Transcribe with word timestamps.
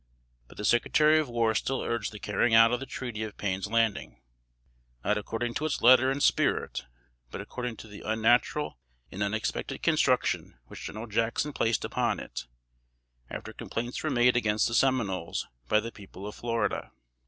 But 0.47 0.57
the 0.57 0.65
Secretary 0.65 1.19
of 1.19 1.29
War 1.29 1.53
still 1.53 1.83
urged 1.83 2.11
the 2.11 2.17
carrying 2.17 2.55
out 2.55 2.71
of 2.71 2.79
the 2.79 2.87
treaty 2.87 3.21
of 3.21 3.37
Payne's 3.37 3.67
Landing, 3.67 4.19
not 5.05 5.15
according 5.15 5.53
to 5.53 5.65
its 5.67 5.83
letter 5.83 6.09
and 6.09 6.23
spirit, 6.23 6.85
but 7.29 7.39
according 7.39 7.77
to 7.77 7.87
the 7.87 8.01
unnatural 8.01 8.79
and 9.11 9.21
unexpected 9.21 9.83
construction 9.83 10.57
which 10.65 10.85
General 10.85 11.05
Jackson 11.05 11.53
placed 11.53 11.85
upon 11.85 12.19
it, 12.19 12.47
after 13.29 13.53
complaints 13.53 14.01
were 14.01 14.09
made 14.09 14.35
against 14.35 14.67
the 14.67 14.73
Seminoles 14.73 15.45
by 15.67 15.79
the 15.79 15.91
people 15.91 16.25
of 16.25 16.33
Florida. 16.33 16.89